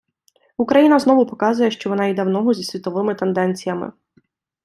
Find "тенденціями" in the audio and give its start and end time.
3.15-3.91